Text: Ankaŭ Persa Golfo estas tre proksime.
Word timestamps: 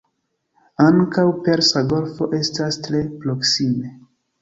Ankaŭ 0.85 1.27
Persa 1.49 1.85
Golfo 1.93 2.31
estas 2.41 2.83
tre 2.89 3.07
proksime. 3.23 3.97